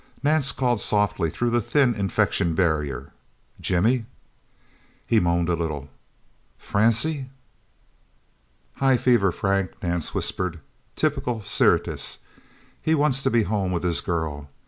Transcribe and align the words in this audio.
Nance 0.23 0.51
called 0.51 0.79
softly 0.81 1.29
through 1.29 1.51
the 1.51 1.61
thin 1.61 1.93
infection 1.93 2.55
barrier. 2.55 3.13
"Jimmy!" 3.59 4.07
He 5.05 5.19
moaned 5.19 5.47
a 5.47 5.55
little. 5.55 5.89
"Francy..." 6.57 7.29
"High 8.77 8.97
fever, 8.97 9.31
Frank," 9.31 9.73
Nance 9.83 10.15
whispered. 10.15 10.59
"Typical 10.95 11.39
Syrtis. 11.39 12.17
He 12.81 12.95
wants 12.95 13.21
to 13.21 13.29
be 13.29 13.43
home 13.43 13.71
with 13.71 13.83
his 13.83 14.01
girl. 14.01 14.49